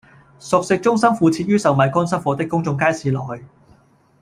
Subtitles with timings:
[0.39, 3.19] 熟食中心附設於售賣乾濕貨品的公眾街市內